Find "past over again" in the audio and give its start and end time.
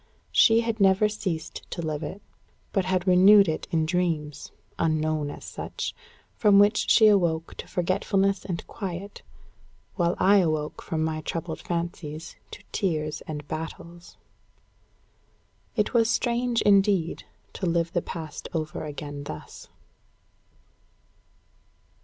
18.01-19.25